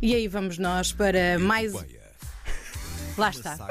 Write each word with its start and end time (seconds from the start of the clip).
E 0.00 0.14
aí 0.14 0.28
vamos 0.28 0.58
nós 0.58 0.92
para 0.92 1.38
mais. 1.40 1.72
Lá 3.16 3.30
está. 3.30 3.58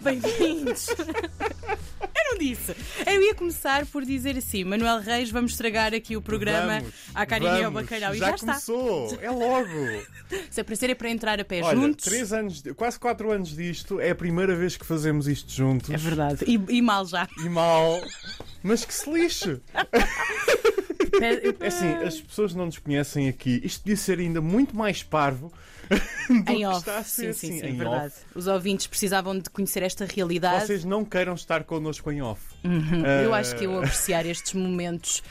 Bem-vindos! 0.00 0.86
Eu 0.88 2.30
não 2.30 2.38
disse. 2.38 2.74
Eu 3.06 3.22
ia 3.22 3.34
começar 3.34 3.84
por 3.84 4.02
dizer 4.02 4.38
assim: 4.38 4.64
Manuel 4.64 5.00
Reis, 5.00 5.30
vamos 5.30 5.52
estragar 5.52 5.92
aqui 5.92 6.16
o 6.16 6.22
programa 6.22 6.80
Vamos, 6.80 6.94
à 7.14 7.26
carinha 7.26 7.60
e 7.60 7.64
ao 7.64 7.70
bacalhau. 7.70 8.14
E 8.14 8.18
já 8.18 8.28
já 8.28 8.34
está. 8.34 8.46
começou, 8.46 9.18
é 9.20 9.30
logo. 9.30 9.68
Se 10.50 10.64
para 10.64 10.76
ser 10.76 10.88
é 10.88 10.94
para 10.94 11.10
entrar 11.10 11.38
a 11.38 11.44
pé 11.44 11.60
Olha, 11.62 11.76
juntos. 11.76 12.06
três 12.06 12.32
anos, 12.32 12.62
quase 12.76 12.98
quatro 12.98 13.30
anos 13.30 13.54
disto, 13.54 14.00
é 14.00 14.10
a 14.10 14.14
primeira 14.14 14.56
vez 14.56 14.78
que 14.78 14.86
fazemos 14.86 15.28
isto 15.28 15.52
juntos. 15.52 15.90
É 15.90 15.96
verdade. 15.98 16.42
E, 16.46 16.58
e 16.70 16.80
mal 16.80 17.04
já. 17.04 17.28
E 17.44 17.48
mal, 17.50 18.00
mas 18.62 18.82
que 18.82 18.94
se 18.94 19.10
lixe. 19.10 19.60
É 21.20 21.66
assim, 21.66 21.88
as 22.04 22.20
pessoas 22.20 22.54
não 22.54 22.66
nos 22.66 22.78
conhecem 22.78 23.28
aqui. 23.28 23.60
Isto 23.64 23.82
podia 23.82 23.96
ser 23.96 24.18
ainda 24.18 24.40
muito 24.40 24.76
mais 24.76 25.02
parvo 25.02 25.52
do 26.28 26.34
Em 26.34 26.42
que 26.58 26.66
off. 26.66 26.78
está 26.78 26.98
a 26.98 27.04
Sim, 27.04 27.32
ser 27.32 27.34
sim, 27.34 27.48
assim, 27.50 27.60
sim, 27.60 27.66
em 27.66 27.76
verdade. 27.76 28.06
off. 28.06 28.16
Os 28.34 28.46
ouvintes 28.46 28.86
precisavam 28.86 29.38
de 29.38 29.48
conhecer 29.50 29.82
esta 29.82 30.04
realidade. 30.06 30.66
Vocês 30.66 30.84
não 30.84 31.04
queiram 31.04 31.34
estar 31.34 31.64
connosco 31.64 32.10
em 32.10 32.22
off. 32.22 32.40
Uhum. 32.64 33.04
Eu 33.22 33.34
Ah, 33.34 33.38
acho 33.38 33.54
que 33.56 33.64
eu 33.64 33.78
apreciar 33.78 34.24
estes 34.26 34.54
momentos. 34.54 35.22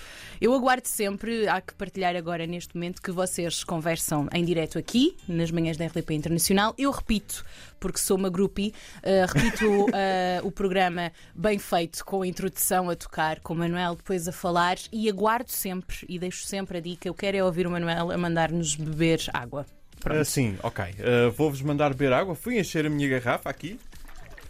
Eu 0.44 0.54
aguardo 0.54 0.86
sempre, 0.86 1.48
há 1.48 1.62
que 1.62 1.74
partilhar 1.74 2.18
agora 2.18 2.46
neste 2.46 2.76
momento, 2.76 3.02
que 3.02 3.14
vocês 3.14 3.64
conversam 3.64 4.28
em 4.34 4.44
direto 4.44 4.78
aqui, 4.78 5.16
nas 5.26 5.50
manhãs 5.50 5.78
da 5.78 5.86
RDP 5.86 6.16
Internacional. 6.16 6.76
Eu 6.78 6.92
repito, 6.92 7.46
porque 7.80 7.98
sou 7.98 8.18
uma 8.18 8.30
groupie, 8.30 8.74
ah, 9.04 9.26
repito 9.26 9.88
ah, 9.94 10.42
o 10.44 10.52
programa 10.52 11.14
bem 11.34 11.58
feito, 11.58 12.04
com 12.04 12.24
a 12.24 12.28
introdução 12.28 12.90
a 12.90 12.96
tocar, 12.98 13.40
com 13.40 13.54
o 13.54 13.58
Manuel 13.58 13.96
depois 13.96 14.28
a 14.28 14.34
falar, 14.34 14.76
e 14.92 15.08
aguardo 15.08 15.50
sempre, 15.50 15.96
e 16.10 16.20
deixo 16.20 16.46
sempre 16.46 16.80
a 16.80 16.82
dica, 16.82 17.08
eu 17.08 17.14
quero 17.14 17.38
é 17.38 17.42
ouvir 17.42 17.66
o 17.66 17.72
Manuel 17.72 18.12
a 18.12 18.18
mandar-nos 18.18 18.76
beber 18.76 19.22
água. 19.34 19.66
Pronto, 20.02 20.20
Ah, 20.20 20.26
sim, 20.26 20.58
ok. 20.62 20.84
Ah, 20.84 21.30
Vou-vos 21.38 21.62
mandar 21.62 21.92
beber 21.92 22.12
água. 22.12 22.36
Fui 22.36 22.60
encher 22.60 22.86
a 22.86 22.90
minha 22.90 23.08
garrafa 23.08 23.50
aqui. 23.50 23.80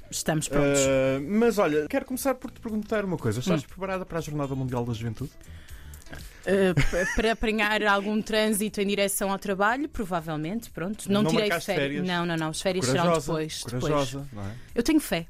estamos 0.10 0.48
prontos. 0.48 0.82
Ah, 0.88 1.22
mas 1.22 1.60
olha, 1.60 1.86
quero 1.88 2.06
começar 2.06 2.34
por 2.34 2.50
te 2.50 2.60
perguntar 2.60 3.06
uma 3.06 3.16
coisa. 3.16 3.38
Hum. 3.38 3.42
Estás 3.42 3.64
preparada 3.64 4.04
para 4.04 4.18
a 4.18 4.22
Jornada 4.22 4.56
Mundial 4.56 4.84
da 4.84 4.94
Juventude? 4.94 5.30
Uh, 6.46 6.74
p- 6.76 7.06
para 7.16 7.32
apanhar 7.32 7.82
algum 7.84 8.22
trânsito 8.22 8.82
em 8.82 8.88
direção 8.88 9.32
ao 9.32 9.40
trabalho, 9.40 9.88
provavelmente, 9.88 10.70
pronto. 10.70 11.10
Não, 11.12 11.24
Não 11.24 11.32
tirei 11.32 11.46
férias. 11.48 11.66
férias? 11.66 12.06
Não, 12.08 12.26
não, 12.26 12.36
não. 12.36 12.50
As 12.50 12.62
férias 12.62 12.86
serão 12.86 13.04
Corajosa, 13.04 13.26
depois. 13.32 13.64
depois. 13.64 13.82
corajosa, 13.84 14.28
não 14.34 14.44
é? 14.44 14.52
Eu 14.76 14.84
tenho 14.84 15.00
fé. 15.00 15.26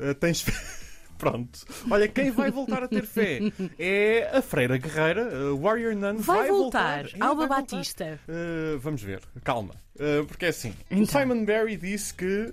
Uh, 0.00 0.14
tens 0.14 0.40
fé? 0.40 0.52
Pronto. 1.18 1.60
Olha, 1.90 2.06
quem 2.06 2.30
vai 2.30 2.48
voltar 2.50 2.82
a 2.84 2.88
ter 2.88 3.04
fé 3.04 3.40
é 3.78 4.30
a 4.32 4.40
Freira 4.40 4.76
Guerreira, 4.78 5.28
uh, 5.52 5.56
Warrior 5.60 5.94
Nun. 5.96 6.16
Vai, 6.18 6.48
voltar. 6.48 7.06
ainda 7.12 7.24
Alba 7.26 7.46
vai 7.46 7.58
voltar. 7.58 7.76
Batista. 7.76 8.20
Uh, 8.28 8.78
vamos 8.78 9.02
ver, 9.02 9.20
calma. 9.42 9.74
Uh, 9.96 10.24
porque 10.26 10.44
é 10.46 10.48
assim: 10.50 10.72
Então. 10.90 11.20
Simon 11.20 11.44
Barry 11.44 11.76
disse 11.76 12.14
que. 12.14 12.52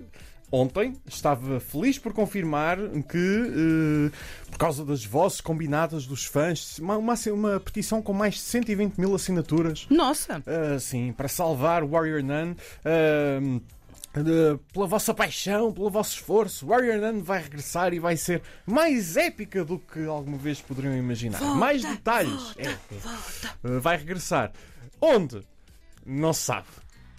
Ontem 0.52 0.94
estava 1.08 1.60
feliz 1.60 1.98
por 2.00 2.14
confirmar 2.14 2.78
que, 3.10 4.12
por 4.56 4.60
causa 4.60 4.86
das 4.86 5.04
vozes 5.04 5.42
combinadas 5.42 6.08
dos 6.08 6.24
fãs, 6.24 6.80
uma, 6.80 6.96
uma, 6.96 7.14
uma 7.34 7.60
petição 7.60 8.02
com 8.02 8.14
mais 8.14 8.36
de 8.36 8.40
120 8.40 8.96
mil 8.98 9.14
assinaturas 9.14 9.86
Nossa! 9.90 10.38
Uh, 10.40 10.80
sim, 10.80 11.12
para 11.12 11.28
salvar 11.28 11.84
Warrior 11.84 12.24
Nun. 12.24 12.54
uh, 12.54 13.58
uh, 14.18 14.58
pela 14.72 14.88
vossa 14.88 15.14
paixão, 15.14 15.74
pelo 15.74 15.90
vosso 15.90 16.16
esforço, 16.16 16.68
Warrior 16.68 17.02
Nun 17.02 17.22
vai 17.22 17.42
regressar 17.44 17.94
e 17.94 18.00
vai 18.00 18.16
ser 18.16 18.42
mais 18.66 19.18
épica 19.18 19.66
do 19.66 19.78
que 19.78 20.06
alguma 20.06 20.38
vez 20.38 20.62
poderiam 20.62 20.96
imaginar. 20.96 21.38
Volta, 21.40 21.56
mais 21.56 21.82
detalhes. 21.84 22.56
É, 22.58 22.68
é. 22.70 22.78
Uh, 23.62 23.82
vai 23.82 23.98
regressar. 23.98 24.54
Onde? 25.02 25.42
Não 26.06 26.32
se 26.32 26.44
sabe. 26.44 26.68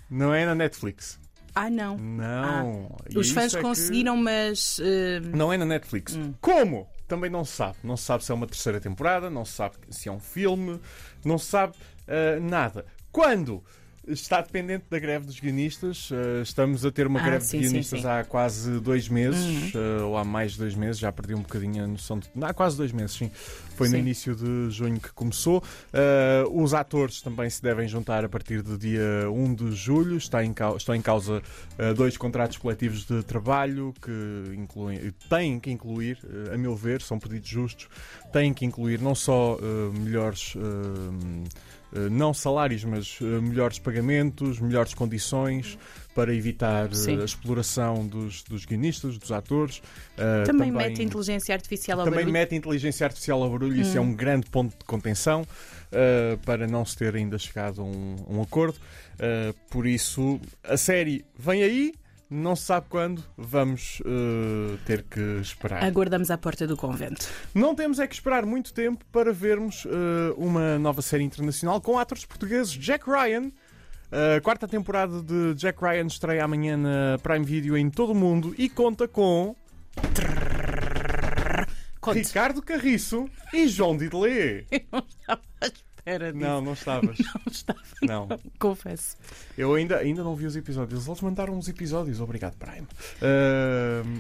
Não 0.08 0.32
é 0.32 0.46
na 0.46 0.54
Netflix. 0.54 1.20
Ah, 1.54 1.68
não. 1.68 1.98
Não. 1.98 2.96
E 3.10 3.18
Os 3.18 3.30
fãs 3.30 3.52
é 3.52 3.58
que- 3.58 3.62
conseguiram, 3.62 4.16
mas. 4.16 4.78
uh, 4.78 5.36
Não 5.36 5.52
é 5.52 5.58
na 5.58 5.66
Netflix. 5.66 6.18
Como? 6.40 6.88
Também 7.06 7.30
não 7.30 7.44
se 7.44 7.52
sabe. 7.52 7.76
Não 7.82 7.96
se 7.96 8.04
sabe 8.04 8.24
se 8.24 8.32
é 8.32 8.34
uma 8.34 8.46
terceira 8.46 8.80
temporada, 8.80 9.30
não 9.30 9.44
se 9.44 9.52
sabe 9.52 9.76
se 9.90 10.08
é 10.08 10.12
um 10.12 10.20
filme, 10.20 10.80
não 11.24 11.38
se 11.38 11.46
sabe 11.46 11.74
ah, 12.08 12.38
nada. 12.40 12.86
Quando? 13.10 13.62
Está 14.08 14.40
dependente 14.40 14.84
da 14.88 15.00
greve 15.00 15.26
dos 15.26 15.40
guionistas. 15.40 16.10
Ah, 16.12 16.40
estamos 16.42 16.86
a 16.86 16.92
ter 16.92 17.08
uma 17.08 17.18
Ah, 17.20 17.24
greve 17.24 17.44
sim, 17.44 17.58
de 17.58 17.64
sim, 17.64 17.70
guionistas 17.70 18.00
sim. 18.02 18.06
Uhum. 18.06 18.12
há 18.12 18.24
quase 18.24 18.78
dois 18.80 19.08
meses, 19.08 19.72
ah, 19.74 20.04
ou 20.04 20.16
há 20.16 20.24
mais 20.24 20.52
de 20.52 20.58
dois 20.58 20.76
meses, 20.76 20.98
já 21.00 21.10
perdi 21.10 21.34
um 21.34 21.40
bocadinho 21.40 21.82
a 21.82 21.86
noção 21.88 22.20
de. 22.20 22.28
Há 22.40 22.54
quase 22.54 22.76
dois 22.76 22.92
meses, 22.92 23.16
sim. 23.16 23.30
Foi 23.76 23.88
no 23.88 23.94
Sim. 23.94 23.98
início 24.00 24.34
de 24.34 24.70
junho 24.70 25.00
que 25.00 25.12
começou. 25.12 25.60
Ah, 25.92 26.44
os 26.52 26.72
atores 26.72 27.20
também 27.20 27.50
se 27.50 27.60
devem 27.60 27.88
juntar 27.88 28.24
a 28.24 28.28
partir 28.28 28.62
do 28.62 28.78
dia 28.78 29.28
1 29.30 29.54
de 29.54 29.72
julho. 29.72 30.16
Está 30.16 30.44
em 30.44 30.54
cau- 30.54 30.76
estão 30.76 30.94
em 30.94 31.02
causa 31.02 31.42
ah, 31.76 31.92
dois 31.92 32.16
contratos 32.16 32.56
coletivos 32.58 33.04
de 33.06 33.24
trabalho 33.24 33.92
que 34.00 34.54
incluem, 34.56 35.12
têm 35.28 35.58
que 35.58 35.70
incluir, 35.70 36.18
ah, 36.50 36.54
a 36.54 36.58
meu 36.58 36.76
ver, 36.76 37.02
são 37.02 37.18
pedidos 37.18 37.48
justos, 37.48 37.88
têm 38.32 38.54
que 38.54 38.64
incluir 38.64 39.00
não 39.00 39.16
só 39.16 39.58
melhores. 39.92 40.54
Ah, 41.94 42.08
não 42.10 42.32
salários, 42.34 42.84
mas 42.84 43.18
ah, 43.20 43.40
melhores 43.40 43.78
pagamentos, 43.78 44.60
melhores 44.60 44.94
condições 44.94 45.78
para 46.14 46.34
evitar 46.34 46.88
ah, 46.90 46.94
Sim. 46.94 47.20
a 47.20 47.24
exploração 47.24 48.06
dos, 48.06 48.42
dos 48.42 48.64
guionistas, 48.64 49.18
dos 49.18 49.30
atores. 49.30 49.82
Ah, 50.18 50.44
também, 50.44 50.70
mete 50.70 51.02
inteligência 51.02 51.54
artificial 51.54 52.00
ao 52.00 52.04
também 52.04 52.20
barulho. 52.20 52.32
mete 52.32 52.54
inteligência 52.54 53.06
artificial 53.06 53.42
ao 53.42 53.50
barulho, 53.50 53.80
isso 53.80 53.96
é 53.96 54.00
um 54.00 54.14
grande 54.14 54.46
ponto 54.50 54.76
de 54.76 54.84
contenção 54.84 55.42
uh, 55.42 56.38
para 56.38 56.66
não 56.66 56.84
se 56.84 56.96
ter 56.96 57.14
ainda 57.14 57.38
chegado 57.38 57.80
a 57.80 57.84
um, 57.84 58.16
um 58.28 58.42
acordo. 58.42 58.78
Uh, 59.14 59.54
por 59.70 59.86
isso, 59.86 60.40
a 60.64 60.76
série 60.76 61.24
vem 61.38 61.62
aí, 61.62 61.94
não 62.28 62.56
se 62.56 62.64
sabe 62.64 62.86
quando, 62.88 63.22
vamos 63.36 64.00
uh, 64.00 64.76
ter 64.84 65.02
que 65.02 65.20
esperar. 65.40 65.84
Aguardamos 65.84 66.30
à 66.30 66.38
porta 66.38 66.66
do 66.66 66.76
convento. 66.76 67.28
Não 67.54 67.74
temos 67.74 67.98
é 67.98 68.06
que 68.06 68.14
esperar 68.14 68.44
muito 68.44 68.72
tempo 68.72 69.04
para 69.12 69.32
vermos 69.32 69.84
uh, 69.84 70.34
uma 70.36 70.78
nova 70.78 71.02
série 71.02 71.24
internacional 71.24 71.80
com 71.80 71.98
atores 71.98 72.24
portugueses. 72.24 72.72
Jack 72.72 73.08
Ryan. 73.08 73.50
A 74.36 74.40
quarta 74.40 74.68
temporada 74.68 75.20
de 75.20 75.54
Jack 75.54 75.82
Ryan 75.82 76.06
estreia 76.06 76.44
amanhã 76.44 76.76
na 76.76 77.18
Prime 77.20 77.44
Video 77.44 77.76
em 77.76 77.90
todo 77.90 78.12
o 78.12 78.14
mundo 78.14 78.54
e 78.56 78.68
conta 78.68 79.08
com 79.08 79.54
Conte. 82.06 82.18
Ricardo 82.18 82.62
Carriço 82.62 83.28
e 83.52 83.66
João 83.66 83.96
Didelé. 83.96 84.64
Eu 84.70 84.80
não 84.92 85.04
estava 85.08 85.42
à 85.60 85.68
espera 86.06 86.32
disso. 86.32 86.44
Não, 86.44 86.60
não 86.60 86.72
estavas. 86.72 87.18
Não 87.36 87.52
estava, 87.52 87.80
Não. 88.02 88.28
confesso. 88.58 89.16
Eu 89.58 89.74
ainda, 89.74 89.96
ainda 89.98 90.22
não 90.22 90.34
vi 90.36 90.46
os 90.46 90.54
episódios. 90.56 91.06
Eles 91.06 91.20
mandaram 91.20 91.54
uns 91.56 91.68
episódios, 91.68 92.20
obrigado, 92.20 92.54
Prime. 92.56 92.86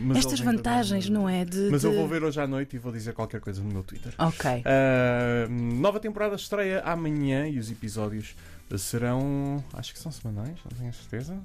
Mas 0.02 0.18
Estas 0.18 0.40
vantagens, 0.40 1.08
não 1.08 1.28
é? 1.28 1.44
De, 1.44 1.68
Mas 1.70 1.84
eu 1.84 1.90
de- 1.90 1.96
vou 1.96 2.08
ver 2.08 2.22
hoje 2.24 2.40
à 2.40 2.46
noite 2.46 2.76
e 2.76 2.78
vou 2.78 2.90
dizer 2.92 3.12
qualquer 3.12 3.40
coisa 3.40 3.62
no 3.62 3.68
meu 3.72 3.82
Twitter. 3.82 4.12
Ok. 4.18 4.62
Ah, 4.64 5.46
nova 5.48 6.00
temporada 6.00 6.34
estreia 6.36 6.80
amanhã 6.80 7.46
e 7.46 7.58
os 7.58 7.70
episódios 7.70 8.34
serão. 8.78 9.62
Acho 9.74 9.92
que 9.92 9.98
são 9.98 10.10
semanais, 10.10 10.56
não 10.68 10.78
tenho 10.78 10.92
certeza. 10.92 11.38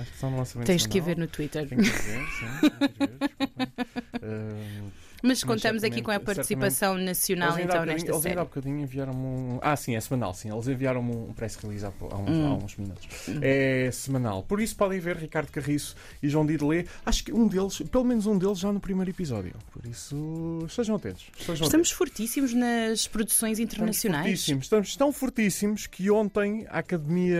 Acho 0.00 0.10
que 0.12 0.18
são 0.18 0.30
no 0.30 0.38
lançamento 0.38 0.66
Tens 0.66 0.86
que 0.86 0.92
semanal. 0.94 1.14
ver 1.14 1.20
no 1.20 1.26
Twitter. 1.28 1.68
Tenho 1.68 1.82
que 1.82 1.90
ver, 1.90 1.98
sim. 1.98 2.70
tenho 2.70 2.90
que 2.90 3.06
ver. 4.26 4.82
Mas 5.22 5.42
contamos 5.42 5.82
aqui 5.84 6.00
com 6.02 6.10
a 6.10 6.20
participação 6.20 6.96
nacional 6.96 7.52
Eles 7.58 7.64
então 7.64 7.82
há 7.82 7.86
nesta 7.86 8.06
eles 8.06 8.16
ainda 8.16 8.18
há 8.18 8.20
série. 8.22 8.36
bocadinho 8.40 8.78
enviaram-me 8.80 9.18
um. 9.18 9.58
Ah, 9.62 9.76
sim, 9.76 9.96
é 9.96 10.00
semanal, 10.00 10.32
sim. 10.34 10.52
Eles 10.52 10.68
enviaram-me 10.68 11.10
um 11.14 11.32
press 11.32 11.56
release 11.56 11.84
há, 11.84 11.88
há 11.88 12.16
uns, 12.16 12.28
Hum. 12.30 12.46
há 12.46 12.64
uns 12.64 12.76
minutos. 12.76 13.08
É 13.42 13.90
semanal. 13.92 14.42
Por 14.42 14.60
isso 14.60 14.76
podem 14.76 15.00
ver 15.00 15.16
Ricardo 15.16 15.50
Carriço 15.50 15.96
e 16.22 16.28
João 16.28 16.46
Didelé. 16.46 16.84
Acho 17.06 17.24
que 17.24 17.32
um 17.32 17.46
deles, 17.48 17.78
pelo 17.90 18.04
menos 18.04 18.26
um 18.26 18.38
deles, 18.38 18.58
já 18.58 18.72
no 18.72 18.80
primeiro 18.80 19.10
episódio. 19.10 19.54
Por 19.72 19.84
isso, 19.86 20.64
estejam 20.66 20.96
atentos. 20.96 21.26
Estejam 21.38 21.66
Estamos 21.66 21.90
fortíssimos 21.90 22.54
nas 22.54 23.06
produções 23.06 23.58
Estamos 23.58 23.74
internacionais. 23.74 24.24
fortíssimos, 24.26 24.64
estamos 24.66 24.96
tão 24.96 25.12
fortíssimos 25.12 25.86
que 25.86 26.10
ontem 26.10 26.66
a 26.68 26.78
Academia 26.78 27.38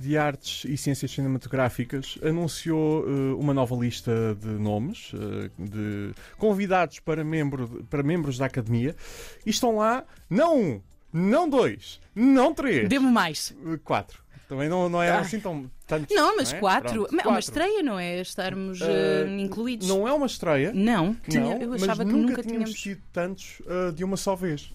de 0.00 0.16
Artes 0.16 0.64
e 0.64 0.76
Ciências 0.76 1.10
Cinematográficas 1.10 2.18
anunciou 2.22 3.04
eh, 3.06 3.34
uma 3.38 3.52
nova 3.54 3.74
lista 3.76 4.36
de 4.40 4.48
nomes, 4.48 5.12
eh, 5.14 5.50
de 5.58 6.10
convidados 6.38 6.98
para, 7.00 7.13
membro, 7.22 7.86
para 7.90 8.02
membros 8.02 8.38
da 8.38 8.46
Academia, 8.46 8.96
e 9.44 9.50
estão 9.50 9.76
lá 9.76 10.02
não 10.28 10.58
um, 10.58 10.80
não 11.12 11.48
dois, 11.48 12.00
não 12.14 12.52
três, 12.54 12.88
Demo 12.88 13.10
mais. 13.12 13.54
eh, 13.66 13.78
quatro. 13.84 14.24
Também 14.48 14.68
não, 14.68 14.88
não 14.88 15.02
é 15.02 15.10
Ah. 15.10 15.20
assim 15.20 15.40
tão 15.40 15.70
tantos. 15.86 16.14
Não, 16.14 16.36
mas 16.36 16.52
é? 16.52 16.58
quatro. 16.58 17.06
Pronto, 17.06 17.24
é 17.24 17.28
uma 17.28 17.38
estreia, 17.38 17.82
não 17.82 17.98
é? 17.98 18.20
Estarmos 18.20 18.78
eh, 18.82 19.26
incluídos. 19.38 19.88
Não 19.88 20.06
é 20.06 20.12
uma 20.12 20.26
estreia. 20.26 20.70
Não, 20.74 21.14
tinha- 21.28 21.40
Não, 21.42 21.62
eu 21.62 21.72
achava 21.72 22.04
que 22.04 22.10
nunca, 22.12 22.28
nunca 22.30 22.42
tínhamos 22.42 22.70
tínhamos. 22.74 22.80
tido 22.80 23.02
tantos 23.12 23.62
ah, 23.66 23.90
de 23.92 24.04
uma 24.04 24.16
só 24.18 24.34
vez. 24.36 24.72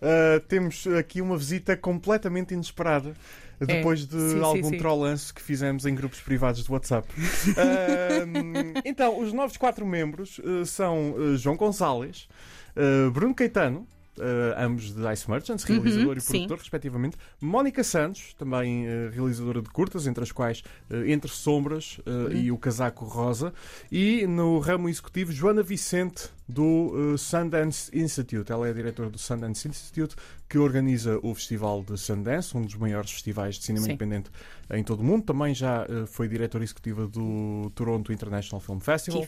Ah, 0.00 0.40
temos 0.48 0.86
aqui 0.98 1.20
uma 1.20 1.36
visita 1.36 1.76
completamente 1.76 2.54
inesperada. 2.54 3.14
Depois 3.60 4.06
de 4.06 4.16
É. 4.16 4.20
Sim, 4.20 4.30
sim, 4.36 4.42
algum 4.42 4.68
sim. 4.70 4.76
trollance 4.78 5.32
que 5.32 5.40
fizemos 5.42 5.86
em 5.86 5.94
grupos 5.94 6.20
privados 6.20 6.62
de 6.64 6.70
WhatsApp. 6.70 7.08
Ah, 7.56 8.80
então, 8.84 9.20
os 9.20 9.32
novos 9.32 9.56
quatro 9.56 9.86
membros 9.86 10.40
ah, 10.44 10.64
são 10.64 11.14
ah, 11.16 11.36
João 11.36 11.56
Gonçalves, 11.56 12.28
ah, 12.76 13.10
Bruno 13.10 13.34
Caetano, 13.34 13.86
eh, 14.18 14.54
ambos 14.56 14.94
de 14.94 15.12
Ice 15.12 15.30
Merchants, 15.30 15.62
realizador 15.64 16.06
Uhum, 16.06 16.12
e 16.14 16.20
sim. 16.22 16.32
produtor, 16.32 16.58
respectivamente. 16.58 17.16
Mónica 17.38 17.84
Santos, 17.84 18.32
também 18.38 18.86
eh, 18.86 19.10
realizadora 19.12 19.60
de 19.60 19.68
curtas, 19.68 20.06
entre 20.06 20.22
as 20.24 20.32
quais 20.32 20.62
eh, 20.90 21.10
Entre 21.12 21.30
Sombras 21.30 22.00
eh, 22.06 22.10
Uhum. 22.10 22.32
e 22.32 22.50
O 22.50 22.56
Casaco 22.56 23.04
Rosa. 23.04 23.52
E 23.92 24.26
no 24.26 24.58
ramo 24.58 24.88
executivo, 24.88 25.32
Joana 25.32 25.62
Vicente, 25.62 26.30
do 26.48 27.14
eh, 27.14 27.16
Sundance 27.16 27.90
Institute. 27.96 28.50
Ela 28.50 28.68
é 28.68 28.70
a 28.70 28.74
diretora 28.74 29.10
do 29.10 29.18
Sundance 29.18 29.68
Institute, 29.68 30.14
que 30.48 30.58
organiza 30.58 31.18
o 31.22 31.34
Festival 31.34 31.82
de 31.82 31.98
Sundance, 31.98 32.56
um 32.56 32.62
dos 32.62 32.76
maiores 32.76 33.10
festivais 33.10 33.56
de 33.56 33.64
cinema 33.64 33.86
Sim. 33.86 33.92
independente 33.92 34.30
em 34.70 34.82
todo 34.82 35.00
o 35.00 35.04
mundo. 35.04 35.24
Também 35.24 35.54
já 35.54 35.84
eh, 35.88 36.06
foi 36.06 36.28
diretora 36.28 36.62
executiva 36.62 37.06
do 37.06 37.70
Toronto 37.74 38.12
International 38.12 38.60
Film 38.60 38.78
Festival, 38.78 39.26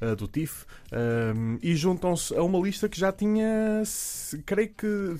eh, 0.00 0.14
do 0.14 0.28
TIFF, 0.28 0.64
um, 0.92 1.58
e 1.62 1.74
juntam-se 1.74 2.34
a 2.34 2.42
uma 2.42 2.58
lista 2.58 2.88
que 2.88 2.98
já 2.98 3.12
tinha, 3.12 3.82
creio 4.44 4.68
que, 4.68 5.16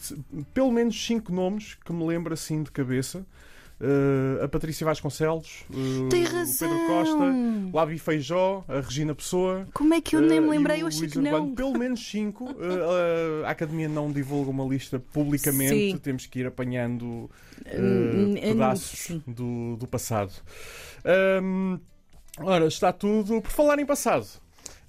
pelo 0.52 0.70
menos 0.70 1.04
cinco 1.04 1.32
nomes 1.32 1.74
que 1.74 1.92
me 1.92 2.04
lembro 2.06 2.34
assim 2.34 2.62
de 2.62 2.70
cabeça. 2.70 3.26
Eh, 3.80 4.44
a 4.44 4.48
Patrícia 4.48 4.84
Vasconcelos, 4.84 5.64
eh, 5.70 6.08
Tem 6.10 6.24
o 6.24 6.32
razão. 6.32 6.68
Pedro 6.68 6.86
Costa, 6.88 7.24
o 7.72 7.78
Abi 7.78 7.96
Feijó, 7.98 8.64
a 8.66 8.80
Regina 8.80 9.14
Pessoa. 9.14 9.68
Como 9.72 9.94
é 9.94 10.00
que 10.00 10.16
eu 10.16 10.20
nem 10.20 10.38
eh, 10.38 10.40
me 10.40 10.46
e 10.48 10.50
lembrei? 10.50 10.78
o 10.78 10.80
Eu 10.82 10.86
achei 10.88 11.06
que 11.08 11.18
não. 11.18 11.32
Urbano. 11.32 11.54
Pelo 11.54 11.78
menos 11.78 12.00
cinco. 12.10 12.48
Eh, 12.60 13.46
a 13.46 13.50
Academia 13.50 13.88
não 13.88 14.10
divulga 14.10 14.50
uma 14.50 14.64
lista 14.64 14.98
publicamente. 15.12 15.92
Sim. 15.92 15.98
Temos 15.98 16.26
que 16.26 16.40
ir 16.40 16.46
apanhando 16.46 17.30
eh, 17.64 17.78
Hum, 17.78 18.30
hum, 18.32 18.34
pedaços 18.34 19.20
do, 19.26 19.76
do 19.76 19.86
passado. 19.86 20.32
Ahm, 21.04 21.78
ora, 22.40 22.66
está 22.66 22.92
tudo. 22.92 23.40
Por 23.40 23.50
falar 23.50 23.78
em 23.78 23.86
passado. 23.86 24.26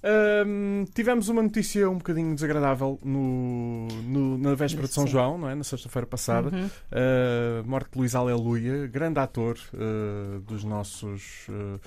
Ahm, 0.02 0.84
tivemos 0.94 1.28
uma 1.28 1.42
notícia 1.42 1.88
um 1.88 1.98
bocadinho 1.98 2.34
desagradável 2.34 2.98
no, 3.04 3.86
no- 4.04 4.38
na 4.38 4.54
véspera 4.54 4.86
de 4.88 4.94
São 4.94 5.04
Sim. 5.04 5.12
João, 5.12 5.38
não 5.38 5.48
é? 5.48 5.54
na 5.54 5.64
sexta-feira 5.64 6.06
passada. 6.06 6.50
Uhum. 6.54 6.66
Uh, 6.66 7.68
morte 7.68 7.90
de 7.92 7.98
Luís 7.98 8.14
Aleluia, 8.14 8.86
grande 8.86 9.18
ator 9.18 9.58
uh, 9.74 10.40
dos 10.40 10.64
nossos, 10.64 11.46
uh, 11.48 11.80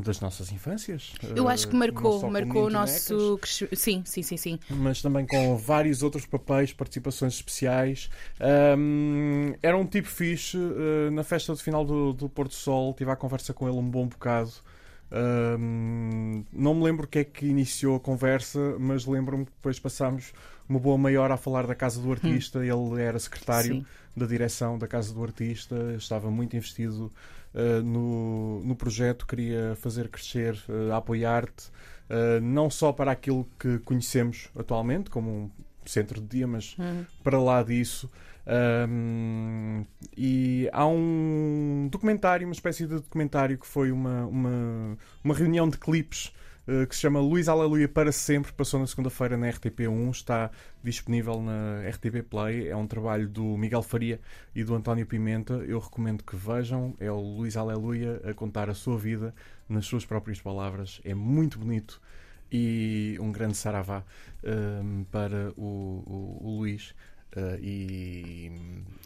das 0.00 0.20
nossas 0.20 0.50
infâncias. 0.52 1.12
Eu 1.36 1.48
acho 1.48 1.68
que 1.68 1.76
marcou, 1.76 2.28
marcou 2.30 2.66
o 2.66 2.70
nosso. 2.70 3.38
Sim, 3.72 4.02
sim, 4.04 4.22
sim, 4.22 4.36
sim. 4.36 4.58
mas 4.68 5.00
também 5.00 5.24
com 5.26 5.56
vários 5.56 6.02
outros 6.02 6.26
papéis, 6.26 6.72
participações 6.72 7.34
especiais. 7.34 8.10
Um, 8.76 9.54
era 9.62 9.76
um 9.76 9.86
tipo 9.86 10.08
fixe. 10.08 10.56
uh, 10.56 11.10
na 11.12 11.22
festa 11.22 11.54
de 11.54 11.62
final 11.62 11.84
do, 11.84 12.12
do 12.12 12.28
Porto 12.28 12.54
Sol, 12.54 12.92
tive 12.94 13.10
a 13.10 13.16
conversa 13.16 13.54
com 13.54 13.68
ele 13.68 13.78
um 13.78 13.88
bom 13.88 14.06
bocado. 14.06 14.50
Um, 15.12 16.44
não 16.52 16.74
me 16.74 16.84
lembro 16.84 17.04
o 17.04 17.08
que 17.08 17.20
é 17.20 17.24
que 17.24 17.46
iniciou 17.46 17.96
a 17.96 18.00
conversa, 18.00 18.76
mas 18.78 19.06
lembro-me 19.06 19.44
que 19.44 19.52
depois 19.52 19.78
passámos 19.78 20.32
uma 20.68 20.78
boa 20.78 20.98
meia 20.98 21.20
hora 21.20 21.34
a 21.34 21.36
falar 21.36 21.66
da 21.66 21.74
Casa 21.74 22.00
do 22.00 22.10
Artista. 22.10 22.60
Ele 22.64 23.00
era 23.00 23.18
secretário 23.18 23.76
Sim. 23.76 23.86
da 24.16 24.26
direção 24.26 24.78
da 24.78 24.86
Casa 24.88 25.12
do 25.12 25.22
Artista, 25.22 25.94
estava 25.96 26.30
muito 26.30 26.56
investido 26.56 27.12
uh, 27.54 27.82
no, 27.82 28.62
no 28.64 28.74
projeto, 28.74 29.26
queria 29.26 29.76
fazer 29.76 30.08
crescer, 30.08 30.56
uh, 30.68 30.92
apoiar-te, 30.94 31.68
uh, 32.10 32.40
não 32.42 32.70
só 32.70 32.92
para 32.92 33.12
aquilo 33.12 33.46
que 33.58 33.78
conhecemos 33.80 34.48
atualmente, 34.58 35.10
como 35.10 35.30
um 35.30 35.50
centro 35.86 36.20
de 36.20 36.26
dia, 36.26 36.46
mas 36.46 36.76
Uhum. 36.78 37.04
para 37.22 37.38
lá 37.38 37.62
disso. 37.62 38.10
Um, 38.46 39.84
e 40.16 40.68
há 40.72 40.86
um 40.86 41.88
documentário, 41.90 42.46
uma 42.46 42.52
espécie 42.52 42.86
de 42.86 42.94
documentário 42.96 43.58
que 43.58 43.66
foi 43.66 43.90
uma, 43.90 44.26
uma, 44.26 44.96
uma 45.22 45.34
reunião 45.34 45.68
de 45.68 45.78
clipes 45.78 46.32
uh, 46.68 46.86
que 46.86 46.94
se 46.94 47.00
chama 47.00 47.20
Luís 47.20 47.48
Aleluia 47.48 47.88
para 47.88 48.12
Sempre, 48.12 48.52
passou 48.52 48.78
na 48.78 48.86
segunda-feira 48.86 49.36
na 49.36 49.46
RTP1, 49.48 50.10
está 50.10 50.50
disponível 50.82 51.40
na 51.40 51.88
RTP 51.88 52.22
Play. 52.28 52.68
É 52.68 52.76
um 52.76 52.86
trabalho 52.86 53.28
do 53.28 53.56
Miguel 53.56 53.82
Faria 53.82 54.20
e 54.54 54.62
do 54.62 54.74
António 54.74 55.06
Pimenta. 55.06 55.54
Eu 55.66 55.78
recomendo 55.78 56.22
que 56.22 56.36
vejam. 56.36 56.94
É 57.00 57.10
o 57.10 57.18
Luís 57.20 57.56
Aleluia 57.56 58.20
a 58.24 58.34
contar 58.34 58.68
a 58.68 58.74
sua 58.74 58.98
vida 58.98 59.34
nas 59.68 59.86
suas 59.86 60.04
próprias 60.04 60.40
palavras. 60.40 61.00
É 61.04 61.14
muito 61.14 61.58
bonito 61.58 62.00
e 62.52 63.16
um 63.20 63.32
grande 63.32 63.56
saravá 63.56 64.04
um, 64.44 65.04
para 65.10 65.50
o, 65.56 65.62
o- 66.06 66.38
o 66.42 66.58
Luís. 66.58 66.94
Uh, 67.36 67.58
e, 67.60 68.52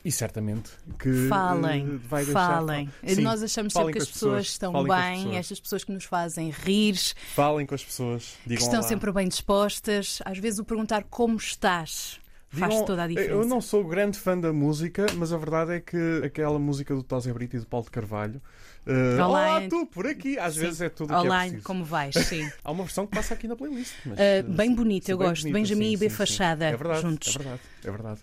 e 0.04 0.12
certamente 0.12 0.70
que 0.98 1.08
uh, 1.08 1.28
Falem, 1.28 1.96
vai 1.96 2.24
deixar 2.24 2.56
falem. 2.56 2.90
Sim, 3.06 3.22
Nós 3.22 3.42
achamos 3.42 3.72
falem 3.72 3.86
sempre 3.86 3.92
que 3.92 3.98
as 3.98 4.08
as 4.08 4.12
pessoas, 4.12 4.30
pessoas, 4.32 4.48
estão 4.48 4.72
bem, 4.84 5.16
pessoas. 5.16 5.36
estas 5.36 5.60
pessoas 5.60 5.84
que 5.84 5.92
nos 5.92 6.04
fazem 6.04 6.50
rir, 6.50 6.96
falem 7.34 7.66
com 7.66 7.74
as 7.74 7.84
pessoas, 7.84 8.36
que 8.42 8.50
digam 8.50 8.64
estão 8.64 8.80
olá. 8.80 8.88
sempre 8.88 9.12
bem 9.12 9.28
dispostas. 9.28 10.20
Às 10.24 10.38
vezes 10.38 10.58
o 10.58 10.64
perguntar 10.64 11.04
como 11.04 11.36
estás 11.36 12.20
faz 12.50 12.72
Digam- 12.72 12.86
toda 12.86 13.02
a 13.04 13.06
diferença. 13.06 13.32
Eu 13.32 13.44
não 13.46 13.60
sou 13.60 13.84
grande 13.84 14.18
fã 14.18 14.38
da 14.38 14.52
música, 14.52 15.06
mas 15.16 15.32
a 15.32 15.36
verdade 15.36 15.72
é 15.72 15.80
que 15.80 16.22
aquela 16.24 16.58
música 16.58 16.94
do 16.94 17.02
Tosé 17.02 17.32
Brito 17.32 17.56
e 17.56 17.60
do 17.60 17.66
Paulo 17.66 17.84
de 17.84 17.90
Carvalho. 17.90 18.40
uh, 18.86 19.14
Olá, 19.16 19.26
olá, 19.58 19.68
tu, 19.68 19.86
por 19.86 20.06
aqui! 20.06 20.38
Às 20.38 20.54
Sim. 20.54 20.60
vezes 20.60 20.80
é 20.80 20.88
tudo 20.88 21.06
o 21.14 21.20
que 21.22 21.26
é 21.28 21.60
como 21.62 21.84
vais? 21.84 22.14
Sim. 22.14 22.50
Há 22.64 22.70
uma 22.72 22.84
versão 22.84 23.06
que 23.06 23.14
passa 23.14 23.34
aqui 23.34 23.46
na 23.46 23.54
playlist. 23.56 23.92
mas, 24.06 24.18
Uh, 24.18 24.50
bem 24.52 24.74
bonito, 24.74 25.06
sim, 25.06 25.12
eu 25.12 25.18
bem 25.18 25.28
gosto. 25.28 25.42
bonita, 25.42 25.58
Benjamin 25.58 25.86
sim, 25.86 25.92
e 25.92 25.96
B. 25.96 26.08
Fachada, 26.10 26.64
É 26.66 26.76
verdade, 26.76 27.02
juntos. 27.02 27.34
É 27.34 27.38
verdade, 27.38 27.60
é 27.84 27.90
verdade. 27.90 28.20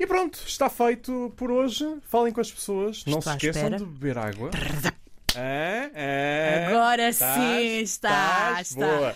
E 0.00 0.06
pronto, 0.06 0.40
está 0.46 0.68
feito 0.68 1.32
por 1.36 1.50
hoje. 1.52 1.86
Falem 2.08 2.32
com 2.32 2.40
as 2.40 2.50
pessoas. 2.50 3.04
não 3.06 3.20
se 3.20 3.28
Estou 3.28 3.32
esqueçam 3.34 3.62
espera. 3.62 3.76
de 3.78 3.84
beber 3.84 4.18
água. 4.18 4.50
Hã? 5.36 5.90
Hã? 5.94 6.66
Agora 6.68 7.08
Estás? 7.08 7.34
sim, 7.34 7.78
está, 7.80 8.08
Estás? 8.60 8.70
está. 8.70 8.86
Boa. 8.86 9.14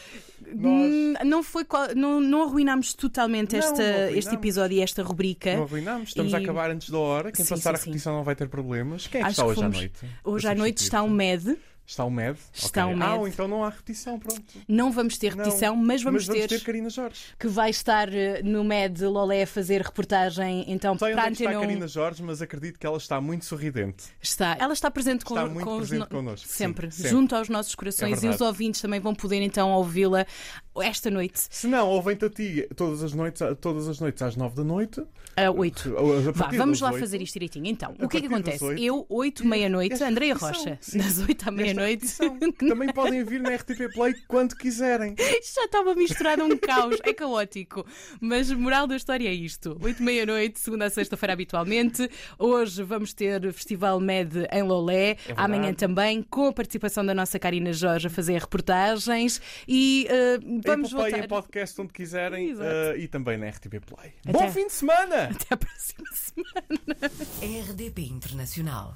Nós 0.54 1.26
Não, 1.26 1.42
foi, 1.42 1.66
não, 1.96 2.20
não 2.20 2.42
arruinámos 2.44 2.94
totalmente 2.94 3.52
Não, 3.52 3.58
esta, 3.58 3.82
não 3.82 3.88
arruinámos. 3.90 4.16
este 4.16 4.34
episódio 4.34 4.78
e 4.78 4.80
esta 4.82 5.02
rubrica. 5.02 5.56
não 5.56 5.64
arruinamos, 5.64 6.08
estamos 6.10 6.32
a 6.34 6.40
E- 6.40 6.44
acabar 6.44 6.70
antes 6.70 6.88
da 6.90 6.98
hora. 6.98 7.32
Quem 7.32 7.44
Sim, 7.44 7.54
passar 7.54 7.70
sim, 7.70 7.74
a 7.74 7.78
sim. 7.78 7.84
repetição 7.86 8.14
não 8.14 8.22
vai 8.22 8.36
ter 8.36 8.48
problemas. 8.48 9.06
Quem 9.08 9.20
é 9.20 9.24
que 9.24 9.30
Acho 9.30 9.32
está 9.32 9.42
que 9.42 9.48
hoje 9.50 9.60
fomos- 9.60 9.76
à 9.76 9.80
noite? 9.80 9.98
Hoje 10.24 10.48
a 10.48 10.50
à 10.50 10.54
noite 10.54 10.82
está 10.82 11.02
um 11.02 11.08
substituir-te? 11.08 11.46
MED. 11.48 11.58
Está 11.86 12.04
o 12.04 12.10
MED? 12.10 12.36
Está 12.52 12.84
Ok. 12.86 12.98
o 12.98 13.02
Ah, 13.02 13.16
MED. 13.18 13.28
então 13.30 13.46
não 13.46 13.62
há 13.64 13.68
repetição, 13.70 14.18
pronto. 14.18 14.42
Não 14.66 14.90
vamos 14.90 15.16
ter 15.18 15.36
Não, 15.36 15.44
repetição, 15.44 15.76
mas 15.76 16.02
vamos, 16.02 16.26
Mas 16.26 16.26
vamos 16.26 16.42
ter, 16.48 16.58
ter 16.58 16.64
Karina 16.64 16.90
Jorge. 16.90 17.20
que 17.38 17.46
vai 17.46 17.70
estar 17.70 18.12
eh, 18.12 18.42
no 18.42 18.64
MED 18.64 19.04
Lolé 19.04 19.44
a 19.44 19.46
fazer 19.46 19.82
reportagem. 19.82 20.64
Então, 20.66 20.94
Não 20.94 20.98
sei 20.98 21.12
para 21.12 21.20
onde 21.20 21.20
a 21.20 21.22
é 21.22 21.26
que 21.28 21.32
está 21.34 21.44
a 21.44 21.52
Antena 21.52 21.60
1 21.60 21.68
Karina 21.68 21.88
Jorge, 21.88 22.22
mas 22.24 22.42
acredito 22.42 22.78
que 22.78 22.86
ela 22.86 22.96
está 22.96 23.20
muito 23.20 23.44
sorridente. 23.44 24.04
está. 24.20 24.56
Ela 24.58 24.72
está 24.72 24.90
presente 24.90 25.24
com, 25.24 25.34
Está 25.34 25.46
muito 25.48 25.64
com 25.64 25.72
os 25.76 25.88
presente 25.88 26.00
no- 26.00 26.06
connosco, 26.08 26.48
sim, 26.48 26.54
Sempre, 26.54 26.90
sempre. 26.90 27.10
junto 27.10 27.36
aos 27.36 27.48
nossos 27.48 27.74
corações 27.76 28.22
É 28.22 28.26
e 28.26 28.30
os 28.30 28.40
ouvintes 28.40 28.80
também 28.80 28.98
vão 28.98 29.14
poder 29.14 29.40
então 29.42 29.70
ouvi-la 29.70 30.26
esta 30.82 31.10
noite, 31.10 31.40
Se 31.50 31.66
não, 31.66 31.88
ouvem-te 31.88 32.24
a 32.24 32.30
ti 32.30 32.68
todas 32.76 33.02
as 33.02 33.12
noites, 33.12 33.42
todas 33.60 33.88
as 33.88 34.00
noites 34.00 34.20
às 34.22 34.36
nove 34.36 34.56
da 34.56 34.64
noite. 34.64 35.02
a 35.36 35.50
8. 35.50 35.96
A 35.96 36.32
Vá, 36.32 36.48
vamos 36.56 36.80
lá 36.80 36.90
oito. 36.90 37.00
fazer 37.00 37.20
isto 37.20 37.34
direitinho. 37.34 37.66
Então, 37.66 37.94
A 37.98 38.04
o 38.04 38.08
que 38.08 38.16
é 38.18 38.20
que 38.20 38.26
acontece? 38.26 38.64
oito. 38.64 38.82
Eu, 38.82 39.06
8, 39.08 39.46
meia-noite, 39.46 40.02
Andreia 40.02 40.34
repetição, 40.34 40.64
Rocha, 40.64 40.78
sim. 40.80 40.98
das 40.98 41.18
8 41.18 41.48
à 41.48 41.50
meia-noite. 41.50 42.06
também 42.58 42.92
podem 42.92 43.22
vir 43.24 43.40
na 43.40 43.54
RTP 43.54 43.92
Play 43.94 44.14
quando 44.28 44.54
quiserem. 44.56 45.14
Isto 45.18 45.54
já 45.60 45.64
estava 45.64 45.94
misturado 45.94 46.44
um 46.44 46.56
caos, 46.56 46.96
é 47.04 47.12
caótico. 47.12 47.84
Mas 48.20 48.50
moral 48.52 48.86
da 48.86 48.96
história 48.96 49.28
é 49.28 49.32
isto: 49.34 49.76
8 49.82 50.02
meia-noite, 50.02 50.58
segunda 50.60 50.86
a 50.86 50.90
sexta-feira, 50.90 51.32
habitualmente. 51.32 52.08
Hoje 52.38 52.82
vamos 52.82 53.12
ter 53.12 53.52
Festival 53.52 54.00
Med 54.00 54.46
em 54.52 54.62
Lolé. 54.62 55.14
verdade. 55.14 55.34
Amanhã 55.36 55.74
também, 55.74 56.22
com 56.22 56.46
a 56.48 56.52
participação 56.52 57.04
da 57.04 57.14
nossa 57.14 57.38
Karina 57.38 57.72
Jorge 57.72 58.06
a 58.06 58.10
fazer 58.10 58.40
reportagens. 58.40 59.40
E 59.68 60.06
eh, 60.08 60.38
vamos 60.66 60.90
Play, 60.92 61.10
voltar. 61.10 61.24
em 61.24 61.28
podcast, 61.28 61.80
onde 61.80 61.92
quiserem 61.92 62.54
eh, 62.60 62.96
e 62.98 63.08
também 63.08 63.36
na 63.38 63.48
RTP 63.48 63.80
Play. 63.80 64.12
Até- 64.26 64.32
Bom 64.32 64.50
fim 64.50 64.66
de 64.66 64.72
semana! 64.72 65.24
Até 65.34 65.54
a 65.54 65.56
próxima 65.56 66.06
semana. 66.12 67.64
RDP 67.70 68.02
Internacional. 68.02 68.94